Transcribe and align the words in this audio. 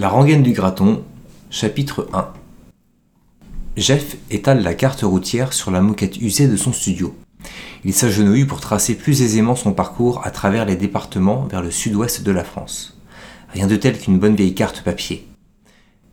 La 0.00 0.08
rengaine 0.08 0.44
du 0.44 0.52
graton, 0.52 1.02
chapitre 1.50 2.08
1 2.12 2.28
Jeff 3.76 4.16
étale 4.30 4.62
la 4.62 4.74
carte 4.74 5.00
routière 5.00 5.52
sur 5.52 5.72
la 5.72 5.80
moquette 5.80 6.18
usée 6.18 6.46
de 6.46 6.56
son 6.56 6.72
studio. 6.72 7.16
Il 7.84 7.92
s'agenouille 7.92 8.44
pour 8.44 8.60
tracer 8.60 8.94
plus 8.94 9.22
aisément 9.22 9.56
son 9.56 9.72
parcours 9.72 10.24
à 10.24 10.30
travers 10.30 10.66
les 10.66 10.76
départements 10.76 11.48
vers 11.50 11.62
le 11.62 11.72
sud-ouest 11.72 12.22
de 12.22 12.30
la 12.30 12.44
France. 12.44 13.00
Rien 13.52 13.66
de 13.66 13.74
tel 13.74 13.98
qu'une 13.98 14.20
bonne 14.20 14.36
vieille 14.36 14.54
carte 14.54 14.82
papier. 14.82 15.26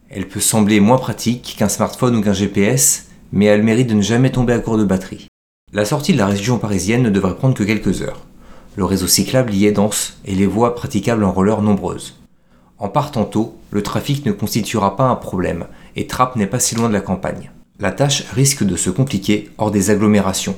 Elle 0.09 0.27
peut 0.27 0.39
sembler 0.39 0.79
moins 0.79 0.97
pratique 0.97 1.53
qu'un 1.55 1.69
smartphone 1.69 2.15
ou 2.15 2.23
qu'un 2.23 2.33
GPS, 2.33 3.09
mais 3.31 3.45
elle 3.45 3.61
mérite 3.61 3.89
de 3.89 3.93
ne 3.93 4.01
jamais 4.01 4.31
tomber 4.31 4.53
à 4.53 4.59
court 4.59 4.79
de 4.79 4.83
batterie. 4.83 5.27
La 5.73 5.85
sortie 5.85 6.13
de 6.13 6.17
la 6.17 6.25
région 6.25 6.57
parisienne 6.57 7.03
ne 7.03 7.11
devrait 7.11 7.35
prendre 7.35 7.53
que 7.53 7.63
quelques 7.63 8.01
heures. 8.01 8.25
Le 8.77 8.85
réseau 8.85 9.05
cyclable 9.05 9.53
y 9.53 9.67
est 9.67 9.73
dense 9.73 10.17
et 10.25 10.33
les 10.33 10.47
voies 10.47 10.73
praticables 10.73 11.23
en 11.23 11.31
roller 11.31 11.61
nombreuses. 11.61 12.15
En 12.77 12.89
partant 12.89 13.23
tôt, 13.23 13.57
le 13.71 13.81
trafic 13.83 14.25
ne 14.25 14.31
constituera 14.31 14.97
pas 14.97 15.07
un 15.07 15.15
problème 15.15 15.67
et 15.95 16.07
Trappes 16.07 16.35
n'est 16.35 16.47
pas 16.47 16.59
si 16.59 16.75
loin 16.75 16.89
de 16.89 16.93
la 16.93 17.01
campagne. 17.01 17.51
La 17.79 17.91
tâche 17.91 18.23
risque 18.31 18.63
de 18.63 18.75
se 18.75 18.89
compliquer 18.89 19.49
hors 19.57 19.71
des 19.71 19.89
agglomérations. 19.89 20.57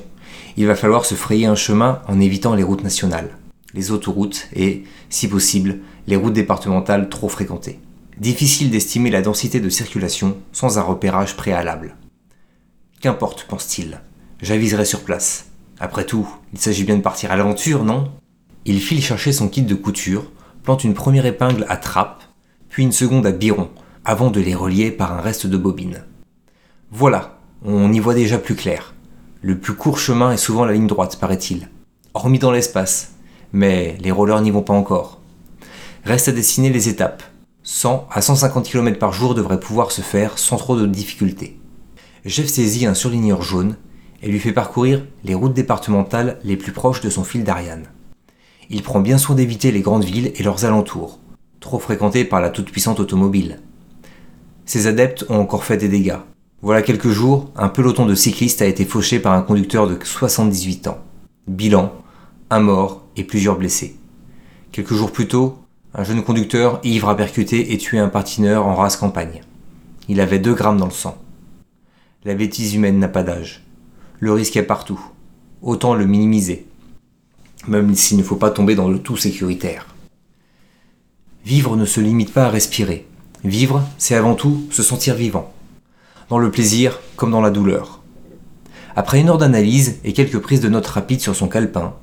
Il 0.56 0.66
va 0.66 0.74
falloir 0.74 1.04
se 1.04 1.14
frayer 1.14 1.46
un 1.46 1.54
chemin 1.54 2.02
en 2.08 2.18
évitant 2.20 2.54
les 2.54 2.64
routes 2.64 2.82
nationales, 2.82 3.30
les 3.74 3.92
autoroutes 3.92 4.48
et, 4.54 4.84
si 5.10 5.28
possible, 5.28 5.78
les 6.08 6.16
routes 6.16 6.32
départementales 6.32 7.08
trop 7.08 7.28
fréquentées. 7.28 7.78
Difficile 8.18 8.70
d'estimer 8.70 9.10
la 9.10 9.22
densité 9.22 9.60
de 9.60 9.68
circulation 9.68 10.36
sans 10.52 10.78
un 10.78 10.82
repérage 10.82 11.36
préalable. 11.36 11.94
Qu'importe, 13.00 13.46
pense-t-il, 13.48 14.00
j'aviserai 14.42 14.84
sur 14.84 15.04
place. 15.04 15.46
Après 15.78 16.04
tout, 16.04 16.28
il 16.52 16.58
s'agit 16.58 16.82
bien 16.82 16.96
de 16.96 17.02
partir 17.02 17.30
à 17.30 17.36
l'aventure, 17.36 17.84
non? 17.84 18.10
Il 18.64 18.80
file 18.80 19.00
chercher 19.00 19.32
son 19.32 19.48
kit 19.48 19.62
de 19.62 19.76
couture, 19.76 20.32
une 20.76 20.94
première 20.94 21.26
épingle 21.26 21.66
à 21.68 21.76
trappe, 21.76 22.22
puis 22.68 22.82
une 22.82 22.92
seconde 22.92 23.26
à 23.26 23.32
biron, 23.32 23.70
avant 24.04 24.30
de 24.30 24.40
les 24.40 24.54
relier 24.54 24.90
par 24.90 25.12
un 25.12 25.20
reste 25.20 25.46
de 25.46 25.56
bobine. 25.56 26.04
Voilà, 26.90 27.38
on 27.64 27.92
y 27.92 27.98
voit 27.98 28.14
déjà 28.14 28.38
plus 28.38 28.54
clair. 28.54 28.94
Le 29.40 29.58
plus 29.58 29.74
court 29.74 29.98
chemin 29.98 30.32
est 30.32 30.36
souvent 30.36 30.64
la 30.64 30.72
ligne 30.72 30.86
droite, 30.86 31.18
paraît-il. 31.20 31.68
Hormis 32.14 32.38
dans 32.38 32.50
l'espace. 32.50 33.12
Mais 33.52 33.96
les 34.00 34.10
rollers 34.10 34.40
n'y 34.40 34.50
vont 34.50 34.62
pas 34.62 34.74
encore. 34.74 35.20
Reste 36.04 36.28
à 36.28 36.32
dessiner 36.32 36.70
les 36.70 36.88
étapes. 36.88 37.22
100 37.62 38.08
à 38.10 38.22
150 38.22 38.64
km 38.64 38.98
par 38.98 39.12
jour 39.12 39.34
devraient 39.34 39.60
pouvoir 39.60 39.92
se 39.92 40.00
faire 40.00 40.38
sans 40.38 40.56
trop 40.56 40.76
de 40.76 40.86
difficultés. 40.86 41.60
Jeff 42.24 42.48
saisit 42.48 42.86
un 42.86 42.94
surligneur 42.94 43.42
jaune 43.42 43.76
et 44.22 44.28
lui 44.28 44.40
fait 44.40 44.52
parcourir 44.52 45.04
les 45.24 45.34
routes 45.34 45.54
départementales 45.54 46.38
les 46.44 46.56
plus 46.56 46.72
proches 46.72 47.00
de 47.00 47.10
son 47.10 47.24
fil 47.24 47.44
d'Ariane. 47.44 47.88
Il 48.70 48.82
prend 48.82 49.00
bien 49.00 49.18
soin 49.18 49.34
d'éviter 49.34 49.72
les 49.72 49.80
grandes 49.80 50.04
villes 50.04 50.32
et 50.34 50.42
leurs 50.42 50.64
alentours, 50.64 51.18
trop 51.60 51.78
fréquentées 51.78 52.24
par 52.24 52.40
la 52.40 52.50
toute-puissante 52.50 53.00
automobile. 53.00 53.60
Ses 54.64 54.86
adeptes 54.86 55.24
ont 55.28 55.40
encore 55.40 55.64
fait 55.64 55.78
des 55.78 55.88
dégâts, 55.88 56.18
voilà 56.60 56.82
quelques 56.82 57.10
jours, 57.10 57.52
un 57.54 57.68
peloton 57.68 58.04
de 58.04 58.16
cyclistes 58.16 58.62
a 58.62 58.66
été 58.66 58.84
fauché 58.84 59.20
par 59.20 59.32
un 59.32 59.42
conducteur 59.42 59.86
de 59.86 59.96
78 60.02 60.88
ans. 60.88 60.98
Bilan, 61.46 61.92
un 62.50 62.58
mort 62.58 63.04
et 63.16 63.22
plusieurs 63.22 63.56
blessés. 63.56 63.96
Quelques 64.72 64.94
jours 64.94 65.12
plus 65.12 65.28
tôt, 65.28 65.58
un 65.94 66.02
jeune 66.02 66.24
conducteur 66.24 66.80
ivre 66.82 67.10
a 67.10 67.16
percuté 67.16 67.72
et 67.72 67.78
tué 67.78 68.00
un 68.00 68.08
patineur 68.08 68.66
en 68.66 68.74
race 68.74 68.96
campagne. 68.96 69.42
Il 70.08 70.20
avait 70.20 70.40
2 70.40 70.52
grammes 70.52 70.78
dans 70.78 70.86
le 70.86 70.90
sang. 70.90 71.16
La 72.24 72.34
bêtise 72.34 72.74
humaine 72.74 72.98
n'a 72.98 73.06
pas 73.06 73.22
d'âge. 73.22 73.64
Le 74.18 74.32
risque 74.32 74.56
est 74.56 74.64
partout. 74.64 75.00
Autant 75.62 75.94
le 75.94 76.06
minimiser. 76.06 76.66
Même 77.68 77.94
s'il 77.94 78.18
ne 78.18 78.22
faut 78.24 78.36
pas 78.36 78.50
tomber 78.50 78.74
dans 78.74 78.88
le 78.88 78.98
tout 78.98 79.16
sécuritaire. 79.16 79.86
Vivre 81.44 81.76
ne 81.76 81.84
se 81.84 82.00
limite 82.00 82.32
pas 82.32 82.46
à 82.46 82.50
respirer. 82.50 83.06
Vivre, 83.44 83.84
c'est 83.98 84.16
avant 84.16 84.34
tout 84.34 84.66
se 84.70 84.82
sentir 84.82 85.14
vivant 85.14 85.52
dans 86.28 86.38
le 86.38 86.50
plaisir 86.50 87.00
comme 87.16 87.30
dans 87.30 87.40
la 87.40 87.50
douleur. 87.50 88.00
Après 88.96 89.20
une 89.20 89.28
heure 89.28 89.38
d'analyse 89.38 89.98
et 90.04 90.12
quelques 90.12 90.40
prises 90.40 90.60
de 90.60 90.68
notes 90.68 90.86
rapides 90.86 91.20
sur 91.20 91.34
son 91.34 91.48
calepin, 91.48 91.94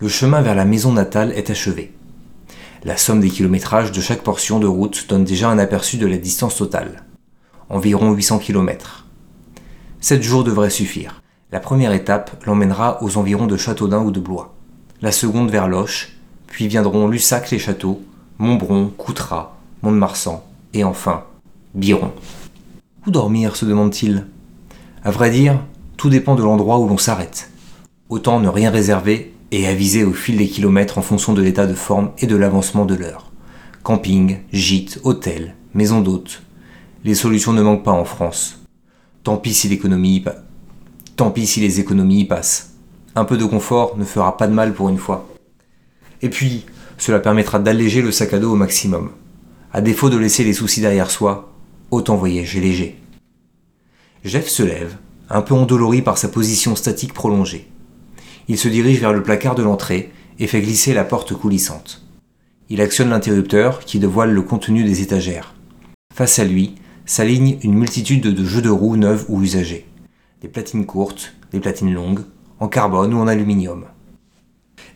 le 0.00 0.08
chemin 0.08 0.40
vers 0.40 0.54
la 0.54 0.64
maison 0.64 0.92
natale 0.92 1.32
est 1.32 1.50
achevé. 1.50 1.94
La 2.84 2.96
somme 2.96 3.20
des 3.20 3.28
kilométrages 3.28 3.92
de 3.92 4.00
chaque 4.00 4.22
portion 4.22 4.58
de 4.58 4.66
route 4.66 5.06
donne 5.08 5.24
déjà 5.24 5.48
un 5.48 5.58
aperçu 5.58 5.96
de 5.96 6.06
la 6.06 6.16
distance 6.16 6.56
totale. 6.56 7.04
Environ 7.68 8.12
800 8.12 8.38
km. 8.38 9.06
Sept 10.00 10.22
jours 10.22 10.44
devraient 10.44 10.70
suffire. 10.70 11.22
La 11.52 11.60
première 11.60 11.92
étape 11.92 12.44
l'emmènera 12.46 13.02
aux 13.02 13.16
environs 13.16 13.46
de 13.46 13.56
Châteaudun 13.56 14.02
ou 14.02 14.10
de 14.10 14.20
Blois. 14.20 14.57
La 15.00 15.12
seconde 15.12 15.52
vers 15.52 15.68
Loche, 15.68 16.16
puis 16.48 16.66
viendront 16.66 17.06
Lussac-les-Châteaux, 17.06 18.02
Montbron, 18.38 18.88
Coutras, 18.88 19.56
Mont-de-Marsan 19.82 20.44
et 20.74 20.82
enfin 20.82 21.22
Biron. 21.72 22.10
Où 23.06 23.12
dormir 23.12 23.54
se 23.54 23.64
demande-t-il. 23.64 24.26
À 25.04 25.12
vrai 25.12 25.30
dire, 25.30 25.60
tout 25.96 26.10
dépend 26.10 26.34
de 26.34 26.42
l'endroit 26.42 26.80
où 26.80 26.88
l'on 26.88 26.98
s'arrête. 26.98 27.52
Autant 28.08 28.40
ne 28.40 28.48
rien 28.48 28.72
réserver 28.72 29.32
et 29.52 29.68
aviser 29.68 30.02
au 30.02 30.12
fil 30.12 30.36
des 30.36 30.48
kilomètres 30.48 30.98
en 30.98 31.02
fonction 31.02 31.32
de 31.32 31.42
l'état 31.42 31.68
de 31.68 31.74
forme 31.74 32.10
et 32.18 32.26
de 32.26 32.34
l'avancement 32.34 32.84
de 32.84 32.96
l'heure. 32.96 33.30
Camping, 33.84 34.38
gîte, 34.52 34.98
hôtel, 35.04 35.54
maison 35.74 36.00
d'hôte. 36.00 36.42
Les 37.04 37.14
solutions 37.14 37.52
ne 37.52 37.62
manquent 37.62 37.84
pas 37.84 37.92
en 37.92 38.04
France. 38.04 38.58
Tant 39.22 39.36
pis 39.36 39.54
si 39.54 39.68
l'économie 39.68 40.24
Tant 41.14 41.30
pis 41.30 41.46
si 41.46 41.60
les 41.60 41.78
économies 41.78 42.22
y 42.22 42.24
passent. 42.24 42.77
Un 43.14 43.24
peu 43.24 43.36
de 43.36 43.44
confort 43.44 43.96
ne 43.96 44.04
fera 44.04 44.36
pas 44.36 44.46
de 44.46 44.52
mal 44.52 44.74
pour 44.74 44.88
une 44.88 44.98
fois. 44.98 45.28
Et 46.22 46.28
puis, 46.28 46.66
cela 46.98 47.20
permettra 47.20 47.58
d'alléger 47.58 48.02
le 48.02 48.12
sac 48.12 48.32
à 48.32 48.38
dos 48.38 48.52
au 48.52 48.56
maximum. 48.56 49.10
À 49.72 49.80
défaut 49.80 50.10
de 50.10 50.16
laisser 50.16 50.44
les 50.44 50.52
soucis 50.52 50.80
derrière 50.80 51.10
soi, 51.10 51.52
autant 51.90 52.16
voyager 52.16 52.60
léger. 52.60 53.00
Jeff 54.24 54.48
se 54.48 54.62
lève, 54.62 54.96
un 55.30 55.42
peu 55.42 55.54
endolori 55.54 56.02
par 56.02 56.18
sa 56.18 56.28
position 56.28 56.74
statique 56.74 57.12
prolongée. 57.12 57.68
Il 58.48 58.58
se 58.58 58.68
dirige 58.68 59.00
vers 59.00 59.12
le 59.12 59.22
placard 59.22 59.54
de 59.54 59.62
l'entrée 59.62 60.10
et 60.38 60.46
fait 60.46 60.60
glisser 60.60 60.94
la 60.94 61.04
porte 61.04 61.34
coulissante. 61.34 62.02
Il 62.70 62.80
actionne 62.80 63.10
l'interrupteur 63.10 63.80
qui 63.80 63.98
dévoile 63.98 64.32
le 64.32 64.42
contenu 64.42 64.84
des 64.84 65.02
étagères. 65.02 65.54
Face 66.14 66.38
à 66.38 66.44
lui 66.44 66.74
s'aligne 67.06 67.58
une 67.62 67.74
multitude 67.74 68.22
de 68.22 68.44
jeux 68.44 68.62
de 68.62 68.68
roues 68.68 68.96
neuves 68.96 69.24
ou 69.28 69.42
usagés. 69.42 69.86
Des 70.42 70.48
platines 70.48 70.84
courtes, 70.86 71.34
des 71.52 71.60
platines 71.60 71.92
longues, 71.94 72.20
en 72.60 72.68
carbone 72.68 73.14
ou 73.14 73.18
en 73.18 73.28
aluminium. 73.28 73.84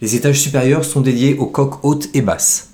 Les 0.01 0.17
étages 0.17 0.41
supérieurs 0.41 0.85
sont 0.85 1.01
dédiés 1.01 1.37
aux 1.39 1.47
coques 1.47 1.85
hautes 1.85 2.09
et 2.15 2.23
basses. 2.23 2.71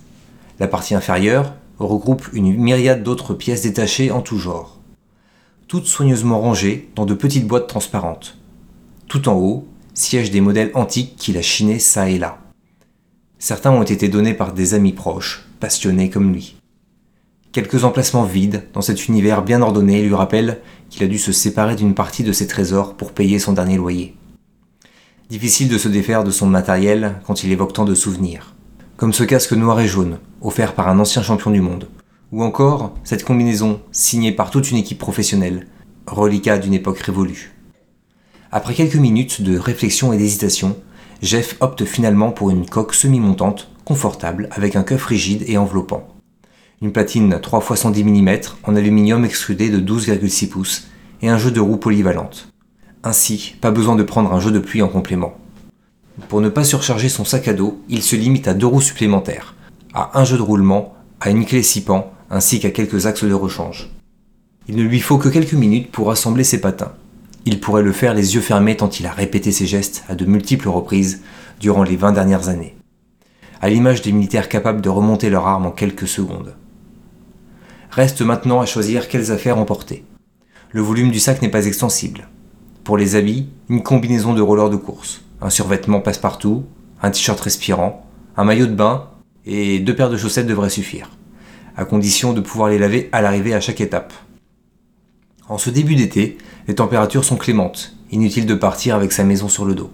La 0.58 0.68
partie 0.68 0.94
inférieure, 0.94 1.54
regroupe 1.78 2.28
une 2.32 2.54
myriade 2.56 3.02
d'autres 3.02 3.34
pièces 3.34 3.62
détachées 3.62 4.10
en 4.10 4.20
tout 4.20 4.38
genre, 4.38 4.78
toutes 5.68 5.86
soigneusement 5.86 6.40
rangées 6.40 6.88
dans 6.96 7.04
de 7.04 7.14
petites 7.14 7.46
boîtes 7.46 7.68
transparentes. 7.68 8.38
Tout 9.06 9.28
en 9.28 9.34
haut 9.34 9.68
siègent 9.94 10.30
des 10.30 10.40
modèles 10.40 10.70
antiques 10.74 11.16
qu'il 11.16 11.36
a 11.36 11.42
chinés 11.42 11.78
ça 11.78 12.08
et 12.08 12.18
là. 12.18 12.38
Certains 13.38 13.70
ont 13.70 13.82
été 13.82 14.08
donnés 14.08 14.34
par 14.34 14.52
des 14.52 14.74
amis 14.74 14.92
proches, 14.92 15.46
passionnés 15.60 16.10
comme 16.10 16.32
lui. 16.32 16.56
Quelques 17.52 17.84
emplacements 17.84 18.24
vides 18.24 18.64
dans 18.72 18.80
cet 18.80 19.08
univers 19.08 19.42
bien 19.42 19.62
ordonné 19.62 20.02
lui 20.02 20.14
rappellent 20.14 20.60
qu'il 20.90 21.04
a 21.04 21.06
dû 21.06 21.18
se 21.18 21.32
séparer 21.32 21.76
d'une 21.76 21.94
partie 21.94 22.24
de 22.24 22.32
ses 22.32 22.46
trésors 22.46 22.94
pour 22.94 23.12
payer 23.12 23.38
son 23.38 23.52
dernier 23.52 23.76
loyer. 23.76 24.16
Difficile 25.30 25.68
de 25.68 25.78
se 25.78 25.88
défaire 25.88 26.24
de 26.24 26.30
son 26.30 26.46
matériel 26.46 27.20
quand 27.26 27.44
il 27.44 27.52
évoque 27.52 27.72
tant 27.72 27.84
de 27.84 27.94
souvenirs 27.94 28.54
comme 28.98 29.12
ce 29.12 29.22
casque 29.22 29.52
noir 29.52 29.78
et 29.78 29.86
jaune, 29.86 30.18
offert 30.40 30.74
par 30.74 30.88
un 30.88 30.98
ancien 30.98 31.22
champion 31.22 31.52
du 31.52 31.60
monde, 31.60 31.88
ou 32.32 32.42
encore 32.42 32.94
cette 33.04 33.24
combinaison 33.24 33.80
signée 33.92 34.32
par 34.32 34.50
toute 34.50 34.72
une 34.72 34.76
équipe 34.76 34.98
professionnelle, 34.98 35.68
reliquat 36.08 36.58
d'une 36.58 36.74
époque 36.74 36.98
révolue. 36.98 37.54
Après 38.50 38.74
quelques 38.74 38.96
minutes 38.96 39.40
de 39.40 39.56
réflexion 39.56 40.12
et 40.12 40.18
d'hésitation, 40.18 40.76
Jeff 41.22 41.56
opte 41.60 41.84
finalement 41.84 42.32
pour 42.32 42.50
une 42.50 42.66
coque 42.66 42.92
semi-montante, 42.92 43.70
confortable, 43.84 44.48
avec 44.50 44.74
un 44.74 44.82
coffre 44.82 45.10
rigide 45.10 45.44
et 45.46 45.58
enveloppant. 45.58 46.08
Une 46.82 46.90
platine 46.90 47.38
3 47.40 47.64
x 47.70 47.80
110 47.80 48.02
mm 48.02 48.38
en 48.64 48.74
aluminium 48.74 49.24
extrudé 49.24 49.70
de 49.70 49.78
12,6 49.78 50.48
pouces 50.48 50.88
et 51.22 51.28
un 51.28 51.38
jeu 51.38 51.52
de 51.52 51.60
roues 51.60 51.76
polyvalente. 51.76 52.48
Ainsi, 53.04 53.54
pas 53.60 53.70
besoin 53.70 53.96
de 53.96 54.02
prendre 54.02 54.32
un 54.32 54.40
jeu 54.40 54.50
de 54.50 54.58
pluie 54.58 54.82
en 54.82 54.88
complément. 54.88 55.36
Pour 56.28 56.40
ne 56.40 56.48
pas 56.48 56.64
surcharger 56.64 57.08
son 57.08 57.24
sac 57.24 57.46
à 57.48 57.54
dos, 57.54 57.80
il 57.88 58.02
se 58.02 58.16
limite 58.16 58.48
à 58.48 58.54
deux 58.54 58.66
roues 58.66 58.80
supplémentaires, 58.80 59.54
à 59.94 60.18
un 60.18 60.24
jeu 60.24 60.36
de 60.36 60.42
roulement, 60.42 60.94
à 61.20 61.30
une 61.30 61.44
clé 61.44 61.62
six 61.62 61.80
pans, 61.80 62.12
ainsi 62.30 62.58
qu'à 62.58 62.70
quelques 62.70 63.06
axes 63.06 63.24
de 63.24 63.32
rechange. 63.32 63.90
Il 64.66 64.76
ne 64.76 64.82
lui 64.82 65.00
faut 65.00 65.16
que 65.16 65.28
quelques 65.28 65.54
minutes 65.54 65.90
pour 65.90 66.10
assembler 66.10 66.44
ses 66.44 66.60
patins. 66.60 66.92
Il 67.46 67.60
pourrait 67.60 67.82
le 67.82 67.92
faire 67.92 68.14
les 68.14 68.34
yeux 68.34 68.40
fermés 68.40 68.76
tant 68.76 68.90
il 68.90 69.06
a 69.06 69.12
répété 69.12 69.52
ses 69.52 69.66
gestes 69.66 70.04
à 70.08 70.14
de 70.14 70.26
multiples 70.26 70.68
reprises 70.68 71.22
durant 71.60 71.84
les 71.84 71.96
20 71.96 72.12
dernières 72.12 72.48
années. 72.48 72.76
À 73.62 73.70
l'image 73.70 74.02
des 74.02 74.12
militaires 74.12 74.48
capables 74.48 74.80
de 74.82 74.88
remonter 74.88 75.30
leur 75.30 75.46
arme 75.46 75.66
en 75.66 75.70
quelques 75.70 76.08
secondes. 76.08 76.54
Reste 77.90 78.20
maintenant 78.20 78.60
à 78.60 78.66
choisir 78.66 79.08
quelles 79.08 79.32
affaires 79.32 79.58
emporter. 79.58 80.04
Le 80.72 80.82
volume 80.82 81.10
du 81.10 81.20
sac 81.20 81.40
n'est 81.40 81.48
pas 81.48 81.66
extensible. 81.66 82.28
Pour 82.88 82.96
les 82.96 83.16
habits, 83.16 83.46
une 83.68 83.82
combinaison 83.82 84.32
de 84.32 84.40
rollers 84.40 84.70
de 84.70 84.76
course 84.76 85.20
un 85.42 85.50
survêtement 85.50 86.00
passe-partout, 86.00 86.64
un 87.02 87.10
t-shirt 87.10 87.38
respirant, 87.38 88.06
un 88.34 88.44
maillot 88.44 88.64
de 88.64 88.72
bain 88.72 89.10
et 89.44 89.78
deux 89.78 89.94
paires 89.94 90.08
de 90.08 90.16
chaussettes 90.16 90.46
devraient 90.46 90.70
suffire. 90.70 91.10
à 91.76 91.84
condition 91.84 92.32
de 92.32 92.40
pouvoir 92.40 92.70
les 92.70 92.78
laver 92.78 93.10
à 93.12 93.20
l'arrivée 93.20 93.52
à 93.52 93.60
chaque 93.60 93.82
étape. 93.82 94.14
En 95.50 95.58
ce 95.58 95.68
début 95.68 95.96
d'été, 95.96 96.38
les 96.66 96.76
températures 96.76 97.26
sont 97.26 97.36
clémentes, 97.36 97.94
inutile 98.10 98.46
de 98.46 98.54
partir 98.54 98.94
avec 98.94 99.12
sa 99.12 99.22
maison 99.22 99.50
sur 99.50 99.66
le 99.66 99.74
dos. 99.74 99.90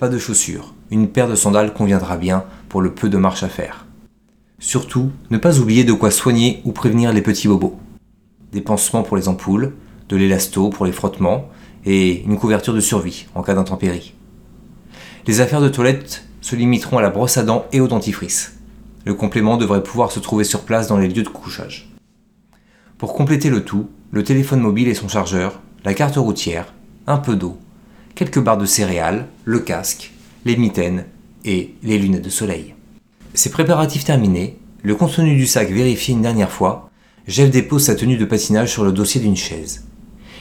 Pas 0.00 0.08
de 0.08 0.18
chaussures, 0.18 0.74
une 0.90 1.06
paire 1.06 1.28
de 1.28 1.36
sandales 1.36 1.72
conviendra 1.72 2.16
bien 2.16 2.42
pour 2.68 2.82
le 2.82 2.92
peu 2.92 3.10
de 3.10 3.16
marche 3.16 3.44
à 3.44 3.48
faire. 3.48 3.86
Surtout, 4.58 5.12
ne 5.30 5.38
pas 5.38 5.60
oublier 5.60 5.84
de 5.84 5.92
quoi 5.92 6.10
soigner 6.10 6.62
ou 6.64 6.72
prévenir 6.72 7.12
les 7.12 7.22
petits 7.22 7.46
bobos. 7.46 7.78
Des 8.50 8.60
pansements 8.60 9.04
pour 9.04 9.16
les 9.16 9.28
ampoules, 9.28 9.74
de 10.08 10.16
l'élasto 10.16 10.68
pour 10.68 10.84
les 10.84 10.90
frottements 10.90 11.48
et 11.84 12.22
une 12.22 12.38
couverture 12.38 12.74
de 12.74 12.80
survie 12.80 13.26
en 13.34 13.42
cas 13.42 13.54
d'intempérie. 13.54 14.14
Les 15.26 15.40
affaires 15.40 15.60
de 15.60 15.68
toilette 15.68 16.26
se 16.40 16.56
limiteront 16.56 16.98
à 16.98 17.02
la 17.02 17.10
brosse 17.10 17.36
à 17.36 17.42
dents 17.42 17.66
et 17.72 17.80
au 17.80 17.88
dentifrice. 17.88 18.58
Le 19.04 19.14
complément 19.14 19.56
devrait 19.56 19.82
pouvoir 19.82 20.12
se 20.12 20.20
trouver 20.20 20.44
sur 20.44 20.62
place 20.62 20.88
dans 20.88 20.98
les 20.98 21.08
lieux 21.08 21.22
de 21.22 21.28
couchage. 21.28 21.92
Pour 22.98 23.14
compléter 23.14 23.50
le 23.50 23.64
tout, 23.64 23.88
le 24.10 24.24
téléphone 24.24 24.60
mobile 24.60 24.88
et 24.88 24.94
son 24.94 25.08
chargeur, 25.08 25.60
la 25.84 25.94
carte 25.94 26.16
routière, 26.16 26.72
un 27.06 27.18
peu 27.18 27.34
d'eau, 27.34 27.58
quelques 28.14 28.40
barres 28.40 28.58
de 28.58 28.66
céréales, 28.66 29.26
le 29.44 29.58
casque, 29.58 30.12
les 30.44 30.56
mitaines 30.56 31.06
et 31.44 31.74
les 31.82 31.98
lunettes 31.98 32.24
de 32.24 32.30
soleil. 32.30 32.74
Ces 33.34 33.50
préparatifs 33.50 34.04
terminés, 34.04 34.58
le 34.82 34.94
contenu 34.94 35.36
du 35.36 35.46
sac 35.46 35.70
vérifié 35.70 36.14
une 36.14 36.22
dernière 36.22 36.50
fois, 36.50 36.90
Jeff 37.26 37.50
dépose 37.50 37.84
sa 37.84 37.94
tenue 37.94 38.16
de 38.16 38.24
patinage 38.24 38.70
sur 38.70 38.84
le 38.84 38.92
dossier 38.92 39.20
d'une 39.20 39.36
chaise. 39.36 39.86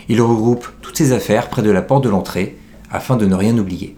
Il 0.09 0.21
regroupe 0.21 0.67
toutes 0.81 0.97
ses 0.97 1.11
affaires 1.11 1.49
près 1.49 1.61
de 1.61 1.71
la 1.71 1.81
porte 1.81 2.03
de 2.03 2.09
l'entrée 2.09 2.57
afin 2.91 3.17
de 3.17 3.25
ne 3.25 3.35
rien 3.35 3.57
oublier. 3.57 3.95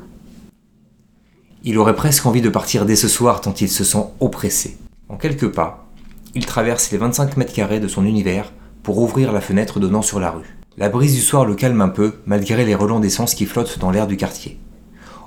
Il 1.64 1.78
aurait 1.78 1.96
presque 1.96 2.26
envie 2.26 2.42
de 2.42 2.50
partir 2.50 2.86
dès 2.86 2.96
ce 2.96 3.08
soir 3.08 3.42
tant 3.42 3.54
il 3.54 3.70
se 3.70 3.84
sent 3.84 4.06
oppressé. 4.20 4.78
En 5.10 5.16
quelques 5.16 5.48
pas, 5.48 5.88
il 6.36 6.46
traverse 6.46 6.92
les 6.92 6.98
25 6.98 7.38
mètres 7.38 7.54
carrés 7.54 7.80
de 7.80 7.88
son 7.88 8.06
univers 8.06 8.52
pour 8.84 8.98
ouvrir 8.98 9.32
la 9.32 9.42
fenêtre 9.42 9.80
donnant 9.80 10.02
sur 10.02 10.20
la 10.20 10.32
rue. 10.32 10.58
La 10.78 10.90
brise 10.90 11.14
du 11.14 11.22
soir 11.22 11.46
le 11.46 11.56
calme 11.56 11.82
un 11.82 11.90
peu, 11.90 12.16
malgré 12.26 12.66
les 12.66 12.76
relents 12.76 13.00
d'essence 13.00 13.36
qui 13.36 13.46
flottent 13.46 13.80
dans 13.80 13.92
l'air 13.92 14.08
du 14.08 14.18
quartier. 14.18 14.60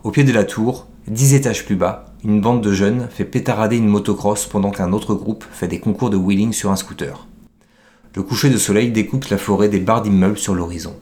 Au 0.03 0.11
pied 0.11 0.25
de 0.25 0.33
la 0.33 0.45
tour, 0.45 0.89
dix 1.09 1.35
étages 1.35 1.65
plus 1.65 1.77
bas, 1.77 2.07
une 2.25 2.41
bande 2.41 2.61
de 2.61 2.73
jeunes 2.73 3.09
fait 3.11 3.25
pétarader 3.25 3.77
une 3.77 3.89
motocross 3.89 4.47
pendant 4.47 4.71
qu'un 4.71 4.93
autre 4.93 5.15
groupe 5.15 5.45
fait 5.53 5.69
des 5.69 5.81
concours 5.81 6.11
de 6.11 6.17
wheeling 6.17 6.53
sur 6.53 6.71
un 6.71 6.77
scooter. 6.77 7.27
Le 8.17 8.23
coucher 8.23 8.49
de 8.49 8.57
soleil 8.57 8.93
découpe 8.93 9.27
la 9.27 9.37
forêt 9.37 9.69
des 9.69 9.79
barres 9.79 10.01
d'immeubles 10.01 10.39
sur 10.39 10.55
l'horizon. 10.55 10.97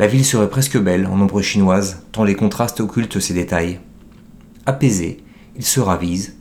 La 0.00 0.08
ville 0.08 0.24
serait 0.24 0.50
presque 0.50 0.76
belle 0.76 1.06
en 1.06 1.20
ombre 1.20 1.40
chinoise, 1.40 2.02
tant 2.10 2.24
les 2.24 2.34
contrastes 2.34 2.80
occultent 2.80 3.20
ses 3.20 3.32
détails. 3.32 3.78
Apaisé, 4.66 5.18
il 5.54 5.64
se 5.64 5.78
ravise. 5.78 6.34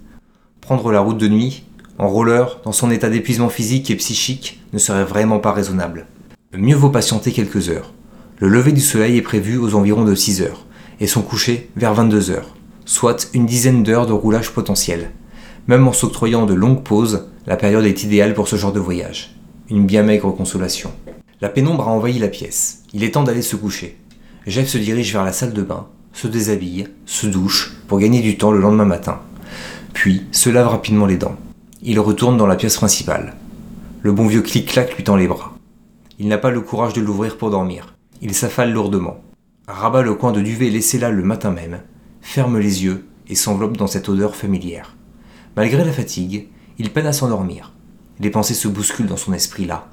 Prendre 0.60 0.92
la 0.92 1.02
route 1.02 1.20
de 1.20 1.28
nuit, 1.28 1.66
en 2.00 2.08
roller, 2.08 2.62
dans 2.66 2.72
son 2.72 2.90
état 2.90 3.12
d'épuisement 3.12 3.50
physique 3.50 3.92
et 3.92 3.96
psychique, 3.96 4.60
ne 4.74 4.80
serait 4.80 5.04
vraiment 5.04 5.38
pas 5.38 5.52
raisonnable. 5.52 6.08
Mieux 6.52 6.76
vaut 6.76 6.90
patienter 6.90 7.32
quelques 7.32 7.70
heures. 7.70 7.94
Le 8.40 8.48
lever 8.48 8.72
du 8.72 8.82
soleil 8.82 9.18
est 9.18 9.22
prévu 9.22 9.60
aux 9.60 9.76
environs 9.76 10.04
de 10.04 10.16
6 10.16 10.42
heures, 10.42 10.66
et 11.00 11.06
son 11.06 11.22
coucher 11.22 11.70
vers 11.76 11.94
22 11.94 12.32
heures, 12.32 12.56
soit 12.86 13.30
une 13.36 13.46
dizaine 13.46 13.84
d'heures 13.84 14.08
de 14.08 14.14
roulage 14.14 14.50
potentiel. 14.50 15.12
Même 15.68 15.88
en 15.88 15.94
s'octroyant 15.94 16.48
de 16.48 16.56
longues 16.56 16.82
pauses, 16.82 17.28
la 17.46 17.56
période 17.56 17.86
est 17.86 18.02
idéale 18.02 18.34
pour 18.34 18.48
ce 18.48 18.56
genre 18.56 18.74
de 18.74 18.80
voyage. 18.80 19.36
Une 19.72 19.86
bien 19.86 20.04
maigre 20.04 20.36
consolation. 20.36 20.92
La 21.40 21.48
pénombre 21.48 21.88
a 21.88 21.92
envahi 21.92 22.20
la 22.20 22.28
pièce. 22.28 22.84
Il 22.92 23.06
est 23.06 23.12
temps 23.12 23.24
d'aller 23.24 23.42
se 23.42 23.56
coucher. 23.56 23.98
Jeff 24.46 24.68
se 24.68 24.78
dirige 24.78 25.14
vers 25.14 25.24
la 25.24 25.32
salle 25.32 25.54
de 25.54 25.62
bain, 25.62 25.88
se 26.12 26.28
déshabille, 26.28 26.90
se 27.06 27.26
douche 27.26 27.78
pour 27.88 27.98
gagner 27.98 28.20
du 28.20 28.38
temps 28.38 28.52
le 28.52 28.60
lendemain 28.60 28.84
matin. 28.84 29.22
Puis 29.94 30.24
se 30.34 30.50
lave 30.50 30.68
rapidement 30.68 31.06
les 31.06 31.16
dents. 31.16 31.38
Il 31.82 32.02
retourne 32.02 32.36
dans 32.36 32.48
la 32.48 32.58
pièce 32.58 32.76
principale. 32.76 33.38
Le 34.02 34.12
bon 34.12 34.28
vieux 34.28 34.42
clic-clac 34.42 34.98
lui 34.98 35.06
tend 35.06 35.16
les 35.16 35.30
bras. 35.30 35.54
Il 36.20 36.28
n'a 36.28 36.38
pas 36.38 36.52
le 36.52 36.60
courage 36.60 36.92
de 36.92 37.00
l'ouvrir 37.00 37.38
pour 37.38 37.50
dormir. 37.50 37.96
Il 38.22 38.34
s'affale 38.34 38.74
lourdement, 38.74 39.24
rabat 39.70 40.02
le 40.02 40.16
coin 40.16 40.34
de 40.34 40.42
duvet 40.42 40.70
laissé 40.70 41.00
là 41.00 41.12
le 41.12 41.24
matin 41.24 41.52
même, 41.52 41.80
ferme 42.20 42.60
les 42.60 42.84
yeux 42.84 43.06
et 43.30 43.36
s'enveloppe 43.36 43.78
dans 43.78 43.88
cette 43.88 44.10
odeur 44.10 44.36
familière. 44.36 44.98
Malgré 45.56 45.86
la 45.86 45.94
fatigue, 45.94 46.50
il 46.78 46.92
peine 46.92 47.08
à 47.08 47.14
s'endormir. 47.14 47.72
Les 48.22 48.30
pensées 48.30 48.54
se 48.54 48.68
bousculent 48.68 49.08
dans 49.08 49.18
son 49.18 49.34
esprit 49.34 49.66
là. 49.66 49.88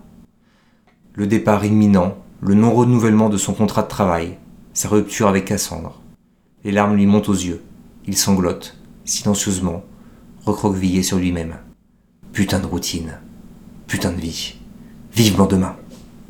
Le 1.15 1.27
départ 1.27 1.65
imminent, 1.65 2.19
le 2.43 2.53
non-renouvellement 2.53 3.31
de 3.31 3.39
son 3.39 3.55
contrat 3.55 3.83
de 3.83 3.89
travail, 3.89 4.37
sa 4.75 4.91
rupture 4.91 5.29
avec 5.29 5.47
Cassandre. 5.47 6.03
Les 6.63 6.71
larmes 6.71 6.95
lui 6.95 7.07
montent 7.07 7.31
aux 7.31 7.33
yeux. 7.33 7.63
Il 8.07 8.19
sanglote, 8.19 8.77
silencieusement, 9.07 9.83
recroquevillé 10.45 11.03
sur 11.03 11.17
lui-même. 11.17 11.57
Putain 12.35 12.59
de 12.59 12.67
routine. 12.67 13.19
Putain 13.87 14.13
de 14.13 14.21
vie. 14.21 14.57
Vivement 15.15 15.47
demain. 15.47 15.77